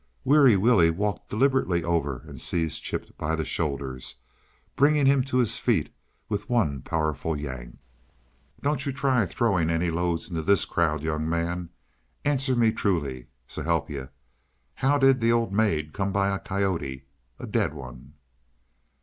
Weary 0.23 0.55
Willie 0.57 0.89
walked 0.89 1.29
deliberately 1.29 1.83
over 1.83 2.23
and 2.27 2.41
seized 2.41 2.81
Chip 2.81 3.15
by 3.19 3.35
the 3.35 3.45
shoulders, 3.45 4.15
bringing 4.75 5.05
him 5.05 5.23
to 5.25 5.37
his 5.37 5.59
feet 5.59 5.93
with 6.27 6.49
one 6.49 6.81
powerful 6.81 7.37
yank. 7.39 7.77
"Don't 8.63 8.83
you 8.87 8.93
try 8.93 9.27
throwing 9.27 9.69
any 9.69 9.91
loads 9.91 10.27
into 10.27 10.41
THIS 10.41 10.65
crowd, 10.65 11.03
young 11.03 11.29
man. 11.29 11.69
Answer 12.25 12.55
me 12.55 12.71
truly 12.71 13.27
s'help 13.47 13.91
yuh. 13.91 14.07
How 14.73 14.97
did 14.97 15.19
that 15.21 15.31
old 15.31 15.53
maid 15.53 15.93
come 15.93 16.11
by 16.11 16.35
a 16.35 16.39
coyote 16.39 17.05
a 17.37 17.45
dead 17.45 17.75
one?" 17.75 18.15